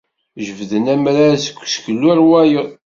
[0.45, 2.69] Jebden amrar seg useklu ɣer wayeḍ.